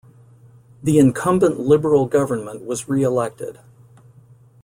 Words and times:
The 0.81 0.97
incumbent 0.97 1.59
Liberal 1.59 2.07
government 2.07 2.65
was 2.65 2.89
re-elected. 2.89 3.59